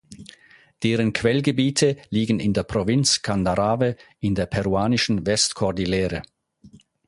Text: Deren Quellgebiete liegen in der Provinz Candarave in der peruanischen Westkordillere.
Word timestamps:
Deren 0.81 1.13
Quellgebiete 1.13 1.95
liegen 2.09 2.39
in 2.39 2.53
der 2.53 2.63
Provinz 2.63 3.21
Candarave 3.21 3.97
in 4.19 4.33
der 4.33 4.47
peruanischen 4.47 5.27
Westkordillere. 5.27 6.23